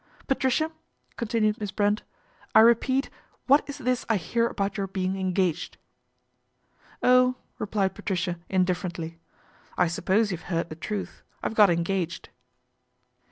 "Patricia," 0.27 0.71
continued 1.15 1.59
Miss 1.59 1.69
Brent," 1.69 2.01
I 2.55 2.61
repeat, 2.61 3.11
what 3.45 3.63
is 3.69 3.77
this 3.77 4.03
I 4.09 4.17
hear 4.17 4.47
about 4.47 4.75
your 4.75 4.87
being 4.87 5.15
engaged?" 5.15 5.77
"Oh!" 7.03 7.35
replied 7.59 7.93
Patricia 7.93 8.39
indifferently, 8.49 9.19
"I 9.77 9.85
sup 9.85 10.05
pose 10.05 10.31
you've 10.31 10.41
heard 10.49 10.69
the 10.69 10.75
truth; 10.75 11.21
I've 11.43 11.53
got 11.53 11.69
engaged." 11.69 12.29